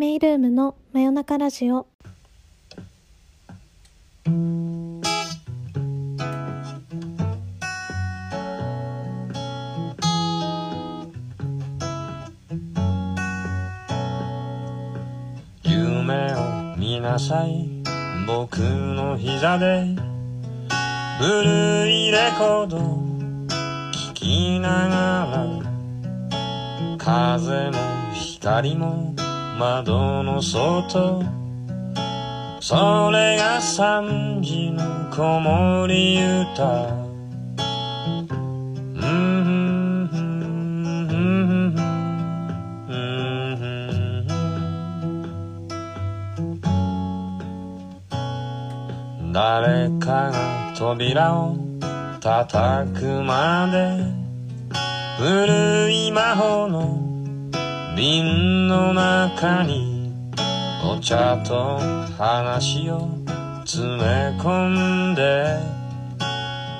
[0.00, 1.86] メイルームの真夜中ラジオ。
[15.62, 17.68] 夢を見なさい。
[18.26, 19.84] 僕の膝で
[21.18, 27.76] 古いレコード聴きながら風も
[28.14, 29.09] 光も
[29.60, 31.22] 窓の外。
[32.60, 36.16] それが三時の子守
[36.54, 36.96] 歌。
[49.30, 51.58] 誰かが扉を
[52.18, 54.02] 叩くまで
[55.18, 57.09] 古い魔法の
[57.96, 60.12] 瓶の中に
[60.84, 61.78] お茶と
[62.16, 63.08] 話を
[63.64, 65.56] 詰め込んで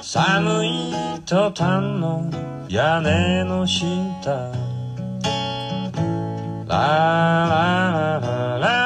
[0.01, 0.93] 寒い
[1.27, 2.31] トタンの
[2.69, 3.85] 屋根の下
[6.67, 8.80] ララララララ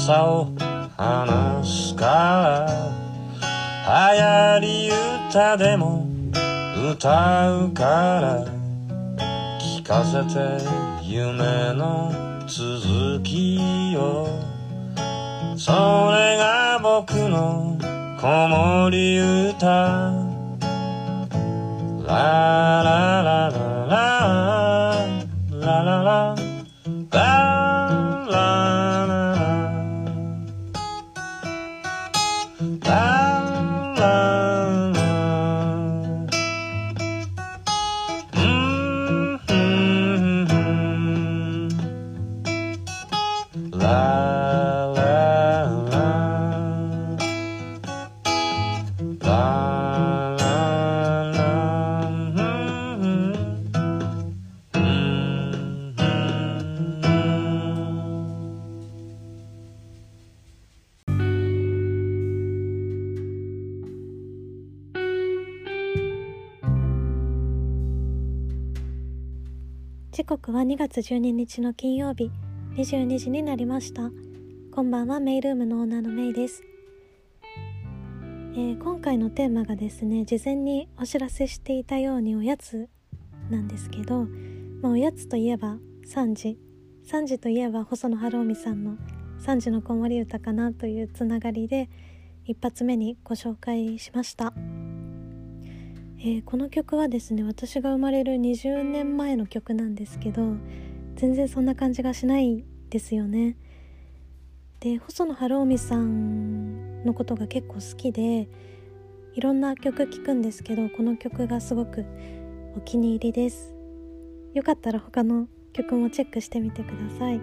[0.00, 0.48] 噂を
[0.96, 2.66] 話すから
[4.14, 4.90] 流行り
[5.28, 6.06] 歌でも
[6.90, 8.46] 歌うから
[9.60, 10.64] 聞かせて
[11.04, 12.10] 夢の
[12.46, 14.26] 続きを。
[15.58, 15.70] そ
[16.12, 17.76] れが僕の
[18.18, 20.30] 子守歌。
[22.06, 22.79] ラ
[70.70, 72.30] 2月12日の金曜日
[72.76, 74.12] 22時になりました。
[74.70, 76.62] こんばんはメイルームのオーナーのメイです、
[77.42, 82.88] えー今回のテーマがですね事前にお知らせしていたようにおやつ
[83.50, 84.28] なんですけど、
[84.80, 86.56] まあ、おやつといえば3時。
[87.04, 88.96] 3時といえば細野晴臣さんの
[89.42, 91.90] 「3時の子守歌」かなというつながりで
[92.44, 94.54] 一発目にご紹介しました。
[96.22, 100.42] えーこの曲はですね私が生まれる20年前の曲なんですけど
[101.16, 103.56] 全然そんな感じがしないですよね。
[104.80, 108.48] で細野晴臣さんのことが結構好きで
[109.34, 112.04] いろんな曲聴くんですけどこの曲がすごく
[112.76, 113.74] お気に入りです。
[114.52, 117.40] よかったら他の曲もチェックしてみてください。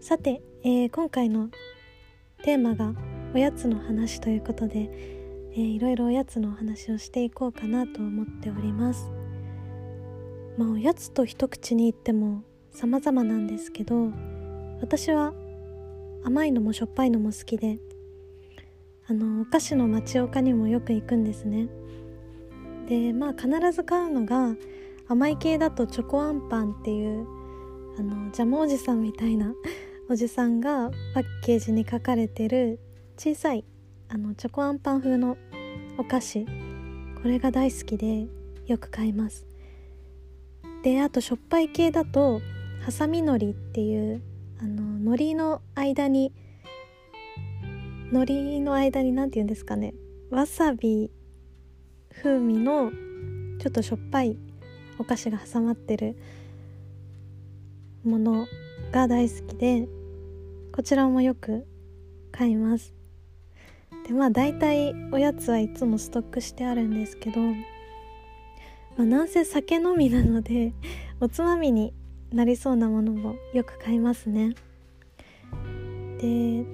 [0.00, 1.50] さて、えー今回の
[2.44, 2.94] テーマが
[3.34, 5.19] おやつの話ということで
[5.52, 9.10] えーいろいろおやつのお話をしていこうかなと思っております。
[10.56, 14.12] まあおやつと一口に言っても様々なんですけど
[14.80, 15.32] 私は
[16.24, 17.78] 甘いのもしょっぱいのも好きで
[19.08, 21.68] あのお菓子の町岡にもよく行くんですね。
[22.88, 24.54] でまあ必ず買うのが
[25.08, 27.26] 甘い系だとチョコアンパンっていう
[27.98, 29.52] あのジャムおじさんみたいな
[30.08, 32.78] おじさんがパッケージに書かれてる
[33.16, 33.64] 小さい
[34.12, 35.36] あのチョコアンパン風の
[35.96, 38.26] お菓子これが大好きで
[38.66, 39.46] よく買います。
[40.82, 42.40] であとしょっぱい系だと
[42.84, 44.20] ハサミのりっていう
[44.58, 46.32] あの海苔の間に
[48.10, 49.94] 海苔の間に何て言うんですかね
[50.30, 51.12] わさび
[52.20, 52.90] 風味の
[53.60, 54.36] ちょっとしょっぱい
[54.98, 56.16] お菓子が挟まってる
[58.02, 58.46] もの
[58.90, 59.86] が大好きで
[60.72, 61.64] こちらもよく
[62.32, 62.99] 買います。
[64.10, 67.54] でまあ大体おやつはいつもストックしてあるんですけど、ま
[68.98, 70.72] あ、なんせ酒飲みなので
[71.20, 71.94] おつまみに
[72.32, 74.56] なりそうなものもよく買いますね。
[76.18, 76.64] で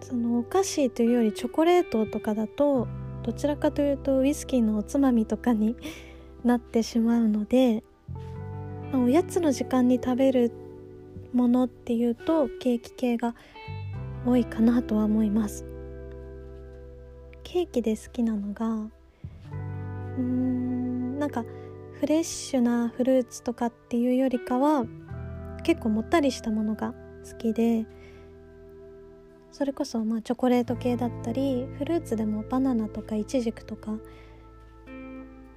[0.00, 2.88] そのお菓子というよりチョコレートとかだと
[3.22, 5.76] どちらかというとウイスキーのおつまみとかに
[6.42, 7.84] なってしまうので
[8.92, 10.52] まあ、おやつの時間に食べる
[11.34, 13.34] ものっていうとケーキ系が
[14.26, 15.64] 多いかなとは思います。
[17.44, 21.44] ケーキで好きなのがうーんなんか
[22.00, 24.84] フレッシュなフルーツとかっていうよりかは
[25.62, 26.92] 結構もったりしたものが
[27.24, 27.86] 好きで
[29.52, 33.96] それこそまあチョコレート系だったりフルーツでもバナナとかイチジクとか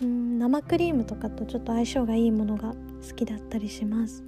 [0.01, 2.73] うん生クリームとかとちょっと相性がいいものが
[3.07, 4.23] 好きだったりします。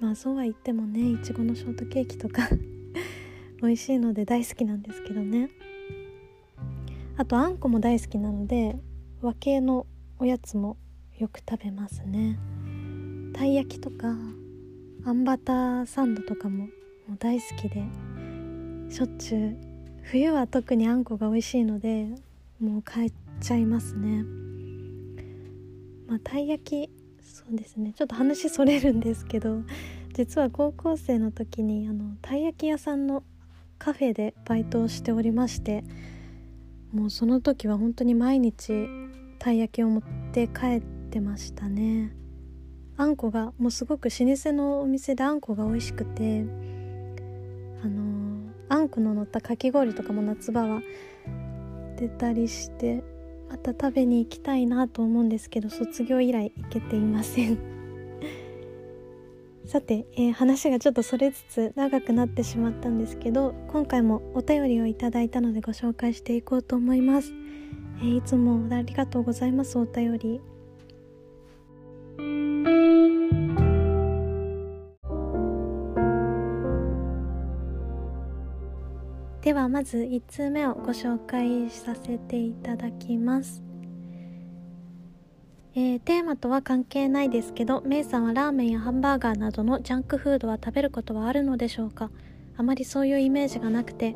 [0.00, 2.48] まあそうは言ってもねいちごのショートケーキとか
[3.64, 5.50] 美味しいので大好きなんですけどね。
[7.16, 8.76] あとあんこも大好きなので
[9.22, 9.86] 和系の
[10.18, 10.76] おやつも
[11.18, 12.38] よく食べますね。
[13.32, 14.14] たい焼きとか
[15.04, 16.66] あんバターサンドとかも
[17.08, 17.82] もう大好きで。
[18.90, 19.56] しょっちゅう
[20.02, 22.06] 冬は特にあんこが美味しいので
[22.60, 24.24] もう買っちゃいますね。
[26.06, 26.90] まあたい焼き
[27.22, 27.94] そうですね。
[27.96, 29.62] ちょっと話それるんですけど
[30.12, 33.22] 実は高校生の時にあのたい焼き屋さんの
[33.84, 35.84] カフェでバイトをしておりまして
[36.94, 38.88] もうその時は本当に毎日
[39.38, 40.02] たい焼きを持っ
[40.32, 42.16] て帰ってましたね。
[42.96, 46.46] あんこがもうすごく老舗のお店であんこが美味しくて
[47.82, 50.80] あの、あんこの乗ったかき氷とかも夏場は
[51.98, 53.02] 出たりして
[53.50, 57.73] また食べに行きたいなと思うんですけど卒業以来行けていません。
[59.66, 67.32] さて、えー、話がちょっとそれつつ長くなってしまったんですけど今回もお便りをいただいたのでご紹介していこうと思います、
[68.00, 70.40] えー、いつもありがとうございますお便り。
[79.40, 83.63] ではまず1通目をご紹介させていただきます。
[85.76, 92.10] えー、テーマとは関係ないですけどメイさんはラーメンやハンバーガーなどのジャンクフードは食べることはあるのでしょうか？
[92.56, 94.14] あまりそういうイメージがなくて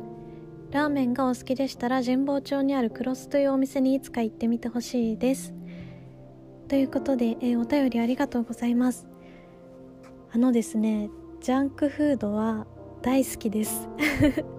[0.71, 5.53] ラーメンがお好きでしたら神保町にあるクロスというお店にいつか行ってみてほしいです。
[6.69, 9.05] ということで、えー、お便りありがとうございます。
[10.31, 11.09] あのですね
[11.41, 12.67] ジャンクフードは
[13.01, 13.89] 大好きです。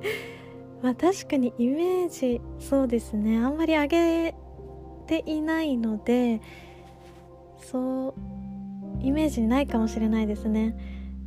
[0.82, 3.38] まあ確かにイメージそうですね。
[3.38, 4.35] あんまり上げ
[5.06, 6.43] ていないので
[7.70, 8.14] そ
[9.00, 10.76] うイメージないかもしれないですね。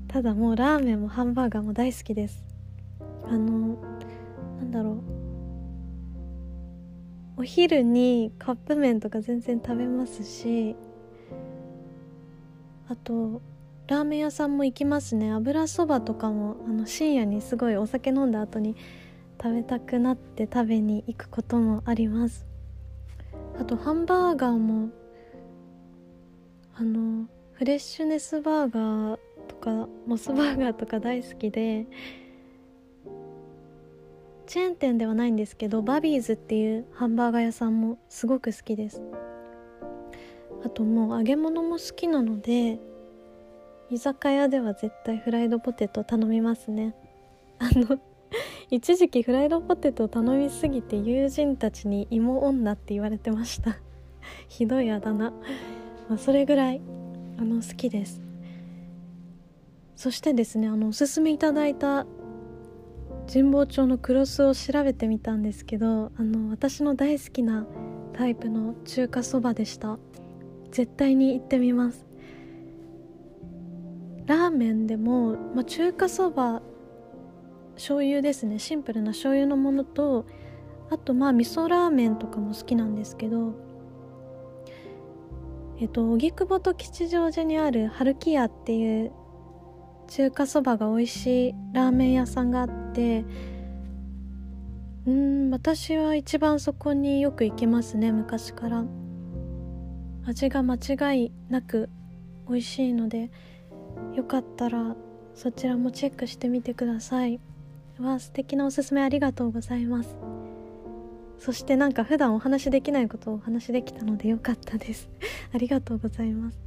[0.10, 2.44] ただもうラーメンもハンバーガーも大好きです。
[3.25, 3.78] あの
[4.60, 5.01] なんだろう。
[7.38, 10.75] お昼にカップ麺とか全然食べますし
[12.89, 13.42] あと
[13.88, 15.31] ラーメン屋さんも行きますね。
[15.31, 18.75] 油そばとかもあの深夜にすごいお酒飲んだ後に
[19.42, 22.46] 食べたくなって食べに行くこともあります。
[23.60, 24.89] あとハンバーガーも
[26.75, 31.86] あのフレッシュネスバーガーとかモスバーガーとか大好きで
[34.48, 39.02] チェーン店ではないんですけどバビーズっていうハンバーガー屋さんもすごく好きです。
[40.66, 42.80] あともう揚げ物も好きなので
[43.90, 46.96] 居酒屋では絶対フライドポテト頼みますね。
[47.60, 48.00] あの
[48.72, 53.78] 一時期フライドポテト頼みすぎて友人たちに芋女って言われてました。
[54.48, 55.34] ひどいあだ名。
[56.09, 56.81] まあ、それぐらい
[57.38, 58.21] あの好きです。
[59.95, 62.05] そしてですねあのおすすめいただいた
[63.31, 67.65] 神保町のクロスを調べてみたんですけどあの私の大好きな
[68.13, 69.98] タイプの中華そばでした。
[70.72, 72.05] 絶対に行ってみます。
[74.25, 76.62] ラーメンでも、まあ、中華そば
[77.75, 78.60] 醤油ですね。
[78.60, 80.25] シンプルな醤油のものと
[80.89, 83.53] あとまあ味噌ラーメンとかも好きなんですけど
[85.84, 89.12] えっと荻窪と吉祥寺にある春木屋っていう
[90.08, 93.25] 中華そばが美味しいラーメン屋さんがあって
[95.06, 98.86] うん私は一番そこによく行きますね昔から。
[100.25, 101.90] 味が間違いなく
[102.48, 103.30] 美味しいので
[104.16, 104.96] よかったら
[105.36, 107.42] そちらもチェックしてみてください。
[108.00, 110.16] わ素敵なおすすめありがとうございます。
[111.43, 115.09] そしてなんか普段お話しできないことをお話しできたのでよかったです。
[115.53, 116.57] ありがとうございます。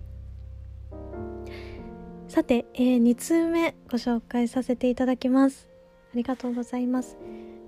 [2.28, 5.66] さて、えー、2通目ご紹介させていただきます。
[6.12, 7.16] ありがとうございます。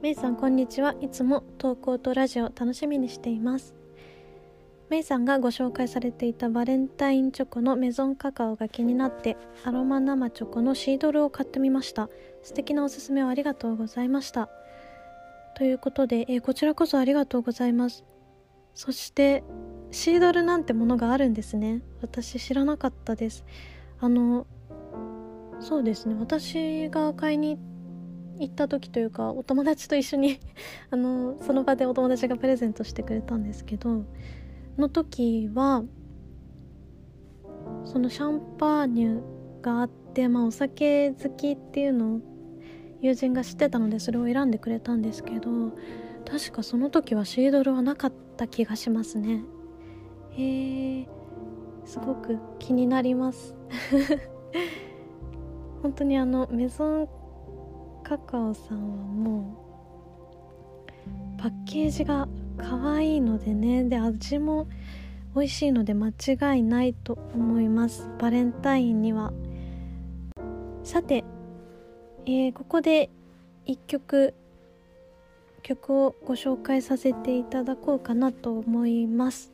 [0.02, 0.96] めいさんこんにちは。
[1.00, 3.74] いつも投稿とラジオ楽しみにしています。
[4.90, 12.10] メイさんがご紹介されていたバレンタインチョコのメゾンカカオが気になってアロマ生チョコのシードルを買ってみました。
[12.42, 14.50] 素敵なおすすめをありがとうございました。
[15.58, 18.04] ということで、えー、こちらこそありがとうございます。
[18.74, 19.42] そして、
[19.90, 21.82] シードルなんてものがあるんですね。
[22.00, 23.44] 私知らなかったです。
[23.98, 24.46] あの
[25.58, 26.14] そうですね。
[26.16, 27.58] 私が買いに
[28.38, 30.38] 行った時というかお友達と一緒に
[30.90, 34.04] あのその場でお友達がプレゼントしてくれたんですけど
[34.76, 35.82] の時は
[37.84, 39.22] そのシャンパーニュ
[39.60, 42.20] があって、まあ、お酒好きっていうの
[43.00, 45.72] 友人が知ってたのでそれを選んでくれたんですけど
[46.28, 49.42] 確かその時はシードルはなかった気がしますね。
[50.32, 51.08] へえ
[51.84, 53.54] すごく気になります。
[55.82, 57.08] 本当にあのメゾン
[58.02, 59.64] カカオさんはも
[61.36, 62.28] うパッケージが
[62.58, 64.66] 可愛いのでねで味も
[65.34, 68.10] 美味しいので間違いないと思います。
[68.18, 69.32] バレンタインには。
[70.82, 71.24] さて、
[72.30, 73.08] えー、ここで
[73.66, 74.34] 1曲
[75.62, 79.50] 曲をご紹介させていただこうかなと思います。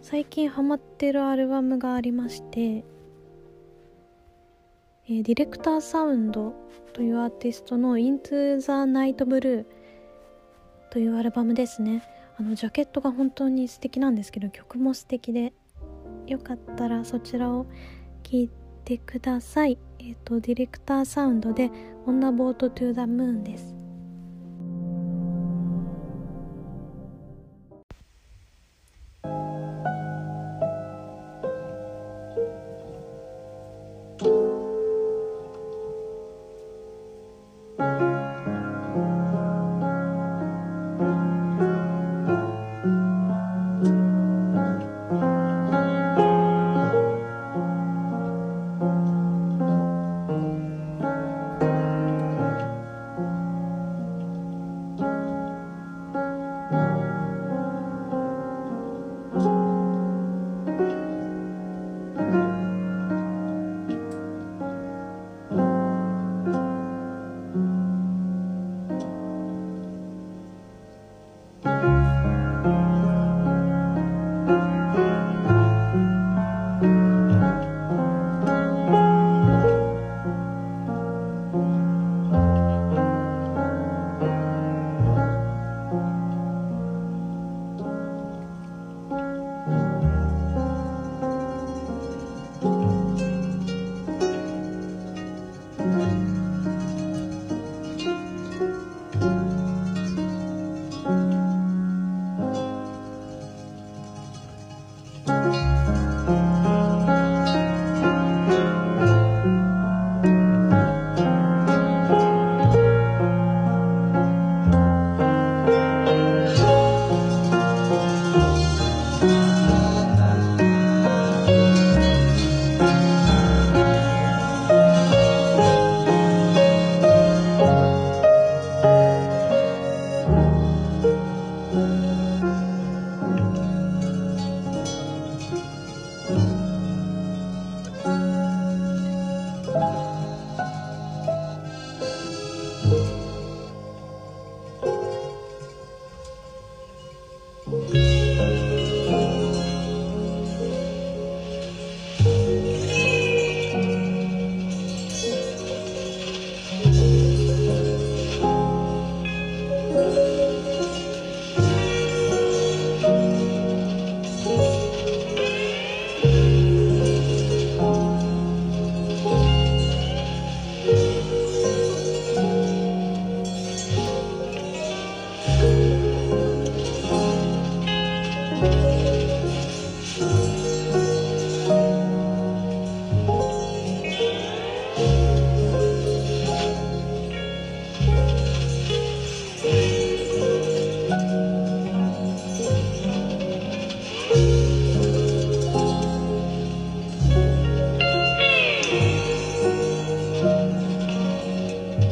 [0.00, 6.54] 最近ハマってるアルバムがありまして、えー、ディレクターサウンド
[6.92, 9.66] というアーティストの Into the Night Blue
[10.92, 12.04] というアルバムですね。
[12.38, 15.52] あのジャケットが本当に素敵なんですけど曲も素敵で
[16.28, 17.66] よかったらそちらを
[18.22, 18.50] 聴い
[18.84, 19.89] てください。
[20.02, 21.70] えっ、とディレクターサウンドで
[22.06, 23.79] 「オンナボートトゥーザムーン」です。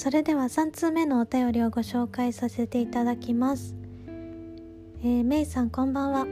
[0.00, 3.74] それでは3通目のお便りをご紹介させていただきます。
[5.02, 6.26] えー、メイさんこんばんは。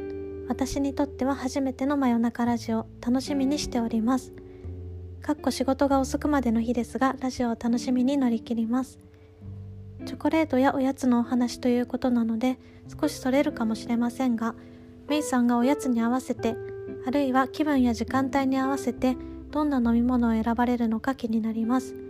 [0.48, 2.87] 私にとっては初めての真夜中ラジオ。
[3.06, 4.32] 楽しみにしております。
[5.20, 8.98] かっこ仕事が遅くまでの日ですがラジオを楽しみに乗り切ります。
[10.07, 12.59] チョコレートやおやつのお話ということなので
[12.98, 14.54] 少しそれるかもしれませんが
[15.09, 16.57] メイさんがおやつに合わせて
[17.07, 19.14] あるいは気分や時間帯に合わせて
[19.50, 22.08] どんな飲み物を選ばれるのか気になります。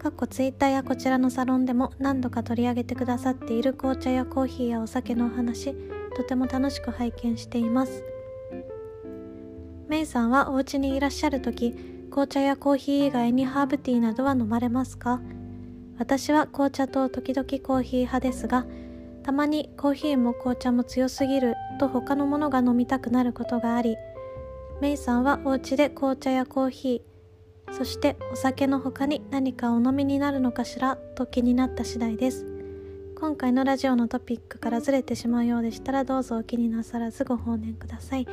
[0.00, 5.74] かっこツイッターやこちらのサロンでも何度か取り上げてくださっている紅茶やコーヒーやお酒のお話
[6.16, 8.02] とても楽しく拝見しています。
[9.88, 11.72] メイさんはお家にいらっしゃる時
[12.10, 15.20] 紅茶やコーヒー以外にハーブティーなどは飲まれますか？
[15.98, 18.64] 私は紅茶と時々コーヒー派ですが
[19.22, 23.98] たまにコーヒーも紅茶も強すぎると他のものが飲みたくなることがあり
[24.80, 27.09] メイさんはお家で紅茶やコーヒー
[27.72, 30.96] そしてお酒の他に何かお飲みになるのかしら？
[30.96, 32.46] と気になった次第です。
[33.18, 38.26] 今回のラジオのトピックからずれてしまうようでしたらどうぞお気になさらずご放念ください。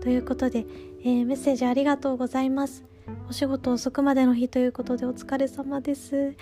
[0.00, 0.64] ということで、
[1.02, 2.84] えー、メッセージありがとうございます。
[3.28, 6.34] お仕事遅くまでの日ということでお疲れ様です。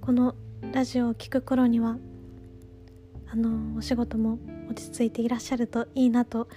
[0.00, 0.34] この
[0.72, 1.96] ラジオを聴く頃には
[3.30, 4.38] あのお仕事も
[4.70, 6.48] 落ち着いていらっしゃるといいなと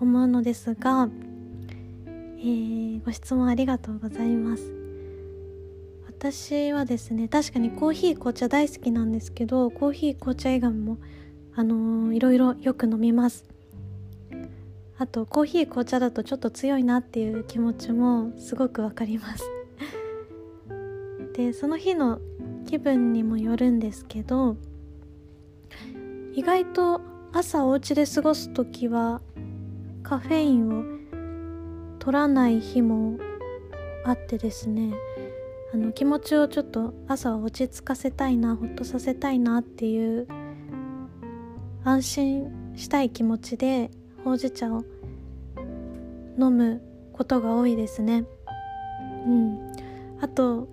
[0.00, 1.08] 思うのですが、
[2.44, 4.70] えー、ご質問ありがとうございます。
[6.06, 10.98] 私はですね確かにコーヒー紅茶大好きなんですけどコーヒー紅茶以外も
[11.54, 13.46] あのー、いろいろよく飲みます。
[14.98, 19.44] あとコーヒー紅茶だとちょっと強いなっていう気持ちもすごくわかります。
[21.32, 22.20] でその日の
[22.66, 24.58] 気分にもよるんですけど
[26.34, 27.00] 意外と
[27.32, 29.22] 朝お家で過ごす時は
[30.02, 30.93] カフェインを
[32.04, 33.18] 取らない日も
[34.04, 34.92] あってですね
[35.72, 40.28] あの気持ちをちょっと朝は落ち着かせたいなほっとさせたいなっていう
[41.82, 43.90] 安心したい気持ちで
[44.22, 44.84] ほうじ茶を
[46.38, 46.82] 飲む
[47.14, 48.24] ことが多いですね。
[49.26, 49.72] うん。
[50.20, 50.68] あと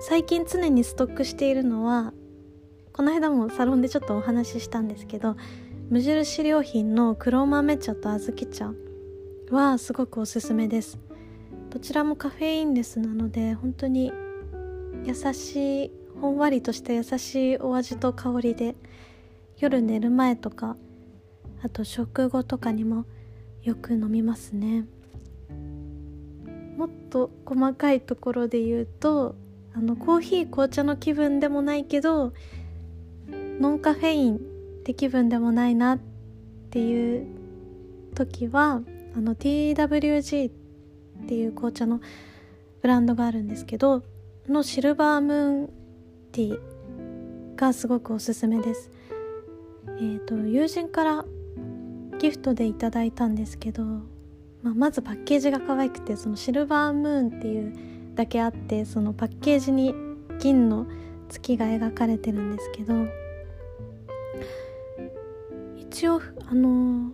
[0.00, 2.14] 最近常にストックしているのは
[2.94, 5.36] この間もサロンでちょっとお話ししたんですけど
[5.90, 8.85] 無印良品の黒豆茶と小豆茶
[9.50, 10.98] はすごくおすすめです。
[11.70, 14.12] どちらもカフェインレスなので本当に
[15.04, 18.74] 優しいほんわりとした優しいお味と香りで
[19.58, 20.76] 夜寝る前とか
[21.62, 23.04] あと食後とかにも
[23.62, 24.86] よく飲みますね。
[26.76, 29.36] もっと細かいところで言うと
[29.74, 32.32] あのコーヒー紅茶の気分でもないけど
[33.60, 34.38] ノンカフェインっ
[34.84, 35.98] て気分でもないなっ
[36.70, 37.26] ていう
[38.14, 38.82] 時は
[39.16, 40.52] あの TWG っ
[41.26, 42.00] ていう紅茶の
[42.82, 44.02] ブランドがあるんですけど
[44.46, 45.70] のシルバームーン
[46.32, 48.90] ティーがすごくおすすめです。
[49.98, 51.24] えーと、友人から
[52.18, 53.82] ギフトでいただいたんですけど、
[54.62, 57.74] まあ、まずパッケージが可愛くてそのシルバームーンっていう
[58.14, 59.94] だけあってそのパッケージに
[60.38, 60.86] 銀の
[61.30, 62.94] 月が描かれてるんですけど
[65.78, 67.12] 一応あの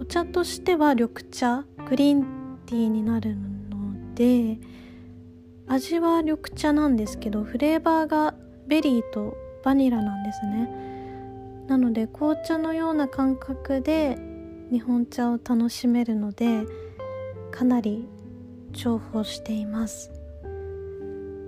[0.00, 4.58] お茶としては緑茶グリーンティーになるので
[5.66, 8.34] 味は緑茶なんですけどフレーバーが
[8.66, 10.88] ベリーとバニラなんですね。
[11.66, 14.18] なので紅茶のような感覚で
[14.70, 16.62] 日本茶を楽しめるので
[17.50, 18.08] かなり
[18.72, 20.10] 重宝しています。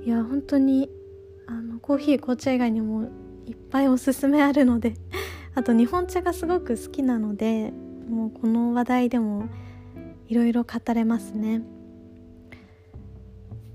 [0.04, 0.90] いや本当に
[1.46, 3.08] あのコーヒー紅茶以外にも
[3.46, 4.94] いっぱいおすすめあるので
[5.54, 7.72] あと日本茶がすごく好きなので
[8.10, 9.44] もうこの話題でも
[10.28, 11.62] いろいろ語れますね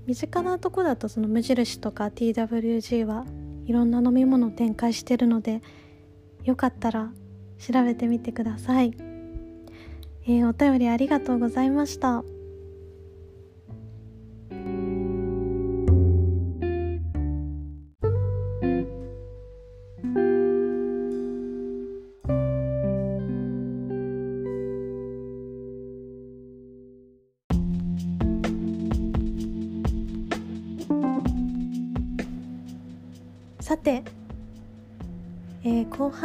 [0.06, 3.24] 身近なとこだとその無印とか TWG は
[3.64, 5.62] いろんな飲み物を展開してるので
[6.44, 7.10] よかったら
[7.58, 8.92] 調べてみてください、
[10.26, 12.35] えー、お便りありがとうございました。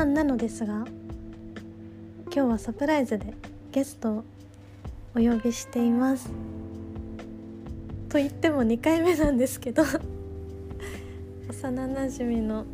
[0.01, 0.87] 半なのですが
[2.25, 3.35] 今日はサプライズで
[3.71, 4.23] ゲストを
[5.15, 6.31] お呼びしています。
[8.09, 9.83] と言っても2回目なんですけど
[11.47, 12.65] 幼なじみの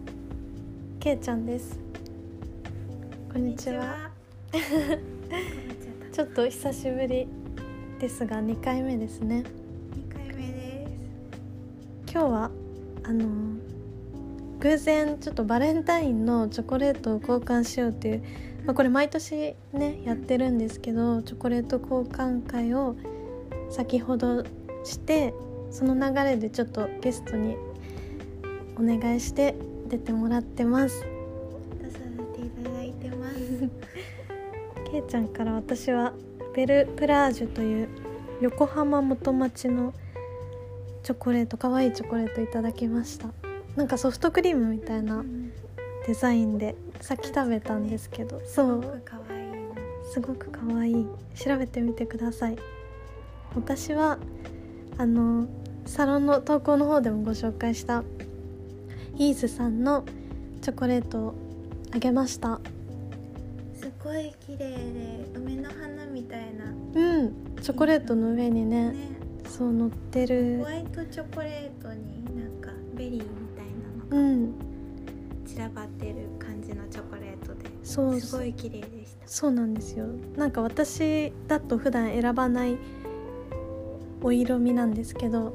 [1.01, 1.77] けいちゃんです。
[3.33, 4.09] こんにちは。
[6.13, 7.27] ちょっと久しぶり
[7.99, 9.43] ですが2回目ですね。
[9.91, 10.93] 2回目です。
[12.09, 12.51] 今日は
[13.03, 13.46] あの
[14.60, 18.24] 偶然ちょっとバレンタインのチョコレートを交換しようっていう、
[18.65, 22.96] まあ、これ毎年ねやってるんですけどチョコレート交換会を
[23.70, 24.43] 先ほど
[24.84, 25.34] して
[25.70, 27.56] その流れでちょっとゲストに
[28.78, 29.56] お願いして
[29.88, 31.06] 出てもらってます。
[31.82, 33.38] 出させていただいてます。
[34.91, 36.13] けいちゃんから私は
[36.56, 37.89] ベルプラージュという
[38.41, 39.93] 横浜元町の
[41.04, 43.46] チョコレート可愛いチョコレートいただきました
[43.77, 45.23] なんかソフトクリームみたいな
[46.07, 49.01] デザインでさっき食べたんですけどそう。
[50.11, 51.01] すごく可愛い。
[51.01, 51.05] い。
[51.35, 52.57] 調べてみてください。
[53.55, 54.17] 私は
[54.97, 55.47] あの
[55.85, 58.03] サロンの投稿の方でもご紹介した
[59.15, 60.05] イーズさんの
[60.61, 61.35] チョコレートを
[61.93, 62.59] あげました。
[63.75, 66.65] すごい綺麗で梅の花みたいな。
[66.95, 67.55] うん。
[67.61, 69.17] チョコレートの上にねね。
[69.47, 73.37] そう乗ってるホワイトチョコレートになんかベリー
[74.12, 74.54] うん。
[75.46, 77.70] 散らばってる感じのチョコレートで。
[77.84, 79.28] そうすごい綺麗でした。
[79.28, 80.06] そうなんですよ。
[80.36, 82.78] なんか私だと普段選ばない
[84.22, 85.54] お色味なんですけど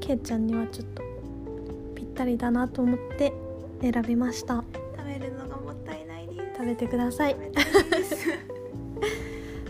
[0.00, 1.02] けいちゃんにはちょっと
[1.94, 3.32] ぴったりだなと思って
[3.80, 4.64] 選びました。
[4.96, 6.58] 食べるのがもったいないです。
[6.58, 7.36] 食べてください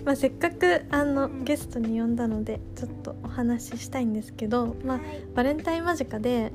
[0.06, 1.44] まあせっかくあのうん。
[1.44, 5.22] ゲストに呼んだのでちょっとお話ししたいんですけどまあはい。
[5.34, 6.52] バレンタイン間近で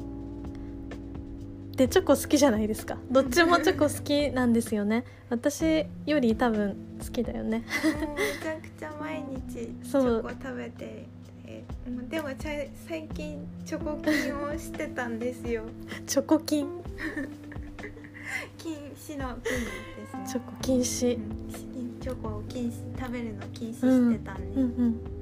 [1.76, 2.98] でチョコ好きじゃないですか。
[3.10, 5.04] どっちもチョコ好きなんですよね。
[5.30, 7.64] 私より多分好きだよね。
[7.84, 7.94] め
[8.42, 10.04] ちゃくちゃ毎日チそう。
[10.20, 11.06] ョコ食べて
[12.10, 12.30] でも
[12.88, 15.64] 最近チョコ菌をしてたんですよ。
[16.08, 16.68] チョコ菌
[18.58, 20.26] 禁止の菌ですね。
[20.28, 21.71] チョコ禁止うん
[22.02, 25.22] チョコを禁止食べるの禁止してたんで、うんうん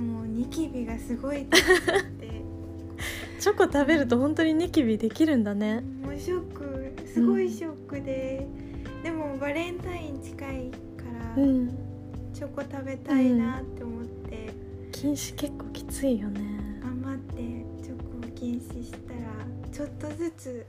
[0.00, 1.56] もうニキビがすごいって
[3.40, 5.82] チョコ食べると本当にニキビできるんだね。
[6.02, 8.46] もうショックすごいショックで、
[9.02, 11.68] でもバレンタイン近いから、うん。
[12.32, 14.50] チョコ食べたいなって思って、
[14.92, 16.40] 禁止結構きついよね。
[16.82, 17.36] 頑張って
[17.82, 19.20] チョコを禁止したら
[19.72, 20.66] ちょっとずつ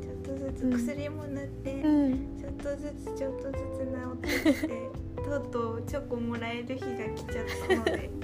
[0.00, 2.38] ちょっとずうんつ薬も塗って、うん。
[2.38, 4.83] ちょっとずつちょっとずつ治ってきて
[5.16, 8.10] とうとうチョコもらえる日が来ちゃったので。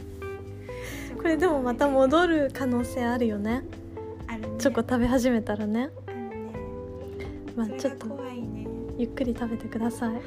[1.17, 3.65] これでもまた戻る可能性あるよね。
[4.27, 4.49] あるね。
[4.59, 5.91] チョコ食べ始めたらね。
[6.07, 6.31] あるね。
[7.57, 8.67] まあちょっと怖いね。
[8.97, 10.15] ゆっくり食べてください。
[10.15, 10.21] はい。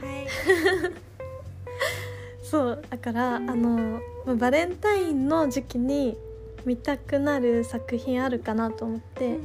[2.43, 6.17] そうだからあのまあバレンタインの時期に
[6.65, 9.39] 見たくなる作品あるかなと思って。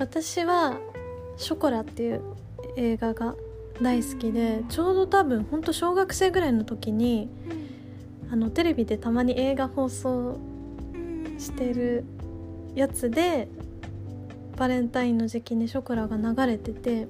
[0.00, 0.78] 私は
[1.36, 2.22] 「ショコラ」っていう
[2.76, 3.34] 映画が
[3.82, 7.30] 大好きでちょうど多分ほんと小学生ぐらいの時に
[8.30, 10.38] あのテレビでたまに映画放送
[11.38, 12.04] してる
[12.74, 13.48] やつで
[14.56, 17.08] バレンタインの時期にショコラが流れてて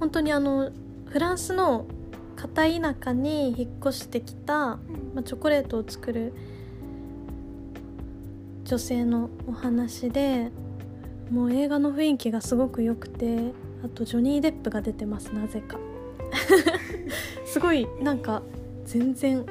[0.00, 0.70] 本当にあの
[1.06, 1.86] フランスの
[2.36, 4.54] 片田舎に引っ越してきた、
[5.14, 6.32] まあ、チョコレートを作る
[8.64, 10.50] 女性のお話で
[11.30, 13.52] もう映画の雰囲気がすごく良くて
[13.84, 15.78] あとジョニー・デップが出てますなぜか。
[17.44, 18.42] すごいなんか
[18.84, 19.44] 全然う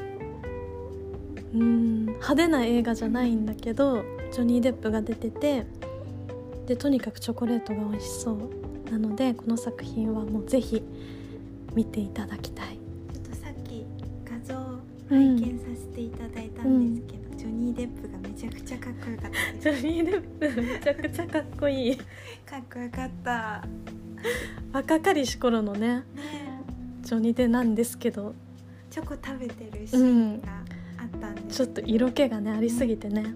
[1.54, 5.65] ーん派手な映画じゃないんだけどジョニー・デップが出てて
[6.68, 8.38] でとにかくチョコレートが美味しそう。
[8.92, 10.82] なのでこの作品はもうぜひ
[11.76, 12.80] 見ていただきたい。
[13.13, 13.86] ちょっとさっき
[14.26, 14.56] 画像
[15.10, 19.78] 拝見させていただいたんですけど、ジョニー・デップがめちゃくちゃかっこよかったです。
[19.82, 21.98] ジョニー・デップめちゃくちゃかっこいい。
[22.46, 23.63] かっこよかった
[24.73, 26.03] 若かりし頃のねね。
[27.01, 28.34] ジョニーデなんですけど。
[28.89, 30.47] チョコ食べてるシーンが
[30.97, 33.34] あったんですちょっと色気がねありすぎてね。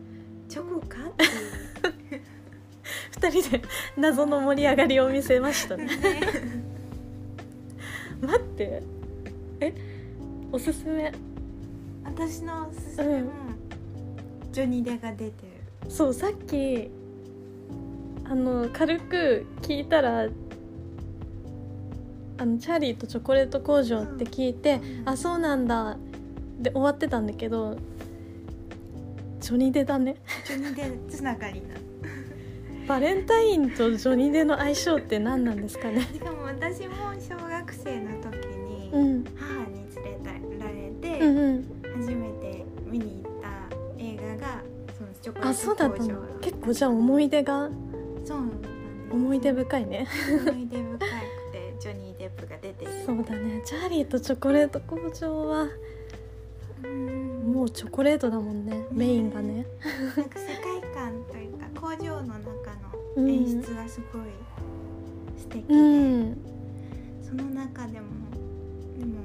[0.49, 1.23] チョコかって
[2.15, 2.21] いう。
[3.11, 3.61] 二人で
[3.97, 5.85] 謎の盛り上がりを見せましたね。
[5.97, 6.21] ね。
[8.21, 8.83] 待って。
[9.59, 9.73] え？
[10.51, 11.11] おすすめ。
[12.03, 13.31] 私のおすすめも、
[14.51, 15.63] ジョニー・デが出てる。
[15.89, 16.89] そうさっき
[18.25, 20.27] あの軽く聞いたら
[22.37, 25.09] あのチャーリーとチョコレート工場って聞いて、うん。
[25.09, 25.97] あそうなんだ
[26.59, 27.77] で終わってたんだけど
[29.39, 30.15] ジョニデだね。
[30.47, 31.75] ジョニー・デつながりな
[32.87, 36.01] バレンタインとジョニデの相性って何なんですかね。
[36.13, 39.23] しかも私も小学生の時にうん。
[39.35, 41.65] 母に連れられて、うんうん。
[41.97, 44.61] 初めて見に行った映画が
[44.97, 46.39] そのチョコレあそうだったート工場の。
[46.39, 47.69] 結構じゃあ思い出が
[48.23, 48.39] そう
[49.11, 50.07] 思い出深いね。
[50.47, 51.22] 思い出深くてジョニー・
[52.23, 52.91] デップが出てる。
[53.05, 53.61] そうだね。
[53.65, 55.67] チャーリーとチョコレート工場は
[56.83, 58.85] うんもうチョコレートだもんね。
[58.91, 59.65] メインがね。
[60.15, 62.53] なんか世界観というか工場の中の
[63.17, 64.21] うん演出がすごい
[65.37, 66.37] 素敵で、うん
[67.21, 68.07] その中でも
[68.97, 69.23] でも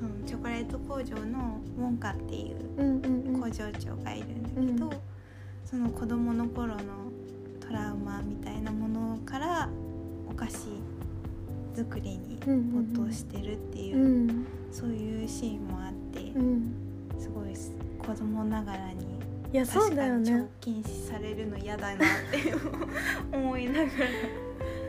[0.00, 3.40] そのチョコレート工場のウォンカっていううんうん。
[3.40, 4.92] 工場長がいるんだけど、うん。
[5.64, 6.76] その子供の頃の
[7.60, 9.68] トラウマみたいなものから
[10.28, 10.66] お菓子
[11.76, 16.72] 作りに没頭してるっていう、うんそういうシーンもあって、うん
[17.18, 17.54] すごい
[17.98, 19.06] 子供ながらに
[19.52, 20.48] いやそうだよね。
[20.60, 21.98] 禁止されるの嫌だなっ
[22.30, 22.54] て
[23.36, 23.88] 思いながら。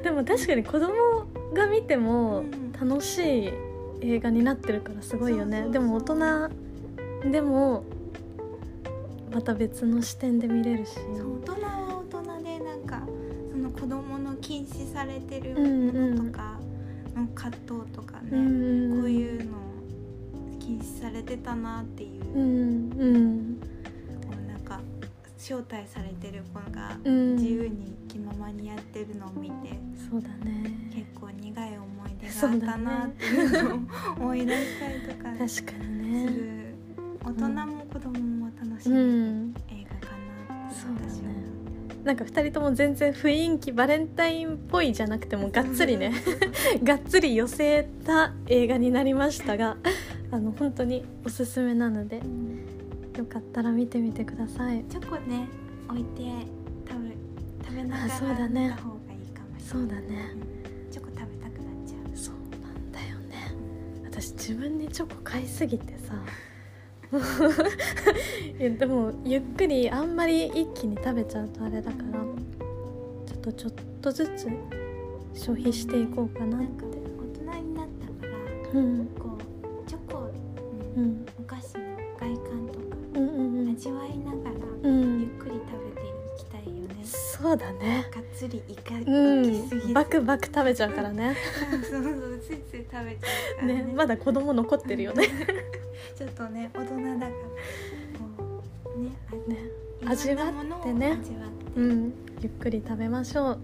[0.03, 2.71] でも確かに子供が見てもうん。
[2.79, 3.51] 楽しい
[4.01, 5.67] 映画になってるからすごいよね。
[5.71, 7.83] でも大人でも
[9.33, 10.97] また別の視点で見れるし。
[10.99, 13.01] 大人は大人でなんか
[13.51, 16.56] その子供の禁止されてるうんものとか
[17.17, 19.57] の葛藤とかね、うんこういうの
[20.59, 22.41] 禁止されてたなっていう、うん
[22.97, 23.59] うん。
[24.47, 24.79] なんか
[25.37, 27.35] 招待されてる子がうん。
[27.35, 30.89] 自由に気ままにやってるのを見て、そうだね。
[30.93, 33.79] 結構苦い思い出があったなっていうのを
[34.19, 36.25] 思い出したりとかす 確かにね。
[36.27, 36.75] る。
[37.23, 39.53] 大人も子供も楽しうめるん。
[39.69, 40.15] 映画か
[40.49, 41.46] なって私は思う
[42.07, 46.13] なんか2人とも全然雰囲気バレンタインっぽいじゃなくてもがっつりね
[46.81, 49.75] がっつり寄せた映画になりましたが
[50.31, 52.21] あの本当におすすめなので
[53.17, 54.85] よかったら見てみてください。
[54.87, 55.49] チョコね
[55.89, 56.21] 置いて
[56.87, 57.09] 食べ
[57.65, 58.63] 食べながあそうらだね。
[58.63, 60.01] 見た方がいいかもしれそうだね。
[60.85, 60.91] うん。
[60.91, 62.17] チョコ食べたくなっちゃう。
[62.17, 63.53] そうなんだよね。
[64.05, 66.13] 私自分にチョコ買いすぎてさ
[68.59, 72.19] いやでもゆっくりあんまり一気に食べちゃうとあれだから
[73.25, 74.47] ちょっとちょっとずつ
[75.33, 76.67] 消費していこうかなって。
[76.85, 77.87] 大人になっ
[78.21, 78.33] たか
[78.73, 79.05] らうん。
[79.19, 79.37] こ
[79.85, 80.31] うチョコ、う
[80.97, 81.03] うん。
[81.05, 81.86] ん、お菓子
[87.47, 88.05] そうだね。
[88.13, 89.91] がっつりいか、ういきすぎ。
[89.91, 91.33] んバクバク食べちゃうからね。
[91.89, 93.73] そうそうついつい食べちゃうね。
[93.83, 95.23] ねまだ子供残ってるよね。
[96.17, 97.29] ちょっとね大人だからね
[99.31, 99.57] あね
[100.05, 101.17] 味わってね。
[101.21, 101.79] 味わって。
[101.79, 102.13] うん。
[102.41, 103.59] ゆっくり食べましょう。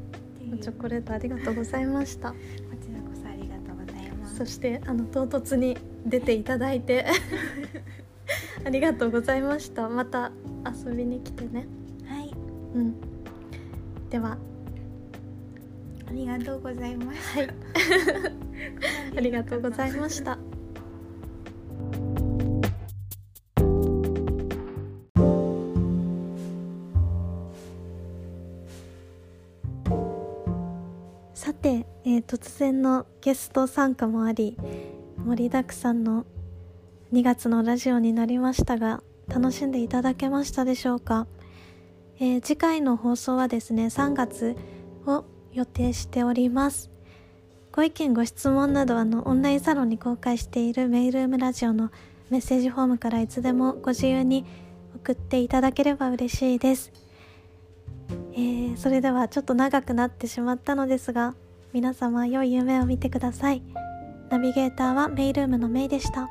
[0.62, 2.30] チョコレートありがとうございました。
[2.30, 2.36] こ
[2.82, 4.38] ちらこそありがとうございます。
[4.38, 7.06] そしてあの唐突に出ていただいて。
[8.66, 9.90] ありがとうございました。
[9.90, 10.32] また
[10.66, 11.68] 遊びに来てね。
[12.08, 12.34] はい。
[12.76, 13.13] うん
[14.14, 14.38] では。
[16.08, 17.36] ありがとうございます。
[17.36, 17.50] はい。
[19.18, 20.38] ありがとうございました。
[31.34, 34.56] さて、えー突然のゲスト参加もあり
[35.26, 36.28] 盛りだくさんの
[37.12, 41.26] 2月のラジオになりましたが楽しんでいただけましたでしょうか、
[42.20, 44.56] えー次回の放送はですね3月
[45.06, 46.90] を予定しております。
[47.72, 51.92] ご意見ご質問などあのオンラインサロンに公開しているメイルームラジオの
[52.30, 54.46] メッセージフォームからいつでもご自由に
[54.96, 56.92] 送っていただければ嬉しいです、
[58.34, 61.36] えーそれではちょっと長くなってしまったのですが
[61.74, 63.64] 皆様良い夢を見てください。
[64.30, 66.30] ナビゲーターはメイルームのメイでした。